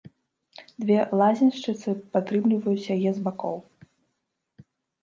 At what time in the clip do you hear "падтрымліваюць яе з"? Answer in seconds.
2.17-3.25